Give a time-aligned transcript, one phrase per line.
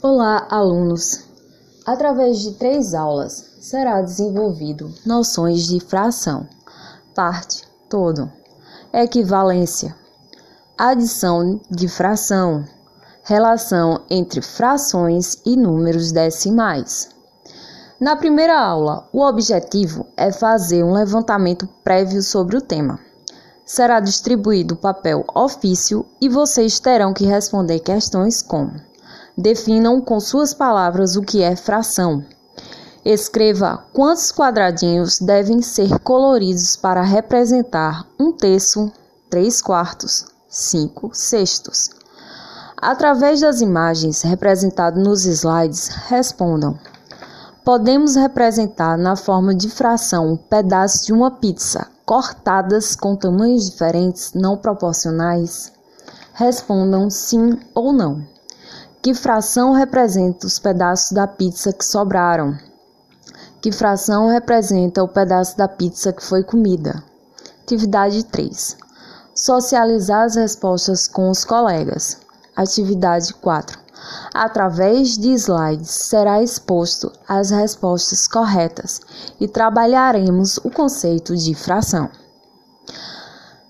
[0.00, 1.24] Olá, alunos!
[1.84, 6.46] Através de três aulas será desenvolvido noções de fração,
[7.16, 8.30] parte, todo,
[8.92, 9.96] equivalência,
[10.78, 12.64] adição de fração,
[13.24, 17.08] relação entre frações e números decimais.
[17.98, 23.00] Na primeira aula, o objetivo é fazer um levantamento prévio sobre o tema.
[23.66, 28.86] Será distribuído o papel ofício e vocês terão que responder questões como
[29.40, 32.24] Definam com suas palavras o que é fração.
[33.04, 38.90] Escreva quantos quadradinhos devem ser coloridos para representar um terço,
[39.30, 41.88] três quartos, cinco sextos.
[42.76, 46.76] Através das imagens representadas nos slides, respondam.
[47.64, 54.56] Podemos representar na forma de fração pedaços de uma pizza cortadas com tamanhos diferentes não
[54.56, 55.72] proporcionais?
[56.34, 58.26] Respondam sim ou não.
[59.00, 62.58] Que fração representa os pedaços da pizza que sobraram?
[63.60, 67.04] Que fração representa o pedaço da pizza que foi comida?
[67.62, 68.76] Atividade 3.
[69.32, 72.18] Socializar as respostas com os colegas.
[72.56, 73.78] Atividade 4.
[74.34, 79.00] Através de slides será exposto as respostas corretas
[79.40, 82.10] e trabalharemos o conceito de fração.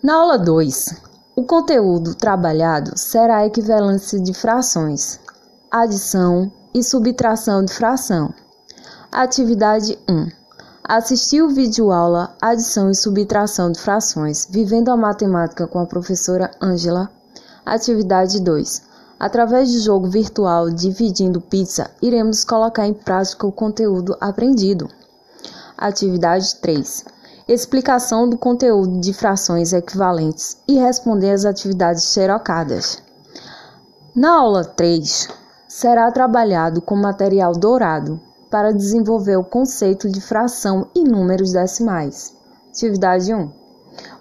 [0.00, 1.05] Na aula 2,
[1.36, 5.20] o conteúdo trabalhado será a equivalência de frações,
[5.70, 8.32] adição e subtração de fração.
[9.12, 10.28] Atividade 1.
[10.82, 16.50] Assistir o vídeo aula Adição e subtração de frações, vivendo a matemática com a professora
[16.62, 17.10] Ângela.
[17.66, 18.82] Atividade 2.
[19.20, 24.88] Através do jogo virtual Dividindo Pizza, iremos colocar em prática o conteúdo aprendido.
[25.76, 27.15] Atividade 3
[27.48, 33.00] explicação do conteúdo de frações equivalentes e responder às atividades xerocadas.
[34.14, 35.28] Na aula 3,
[35.68, 42.34] será trabalhado com material dourado para desenvolver o conceito de fração e números decimais.
[42.70, 43.50] Atividade 1.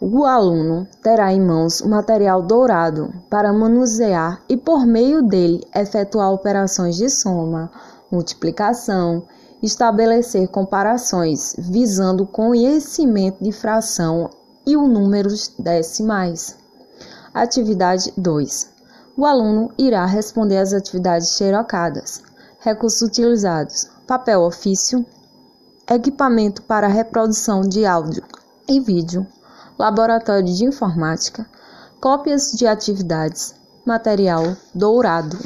[0.00, 6.32] O aluno terá em mãos o material dourado para manusear e, por meio dele, efetuar
[6.32, 7.70] operações de soma,
[8.10, 9.22] multiplicação
[9.62, 14.28] estabelecer comparações visando o conhecimento de fração
[14.66, 16.56] e o números decimais.
[17.32, 18.70] Atividade 2.
[19.16, 22.22] O aluno irá responder às atividades xerocadas.
[22.58, 25.04] Recursos utilizados: papel ofício,
[25.88, 28.24] equipamento para reprodução de áudio
[28.68, 29.26] e vídeo,
[29.78, 31.46] laboratório de informática,
[32.00, 35.38] cópias de atividades, material dourado.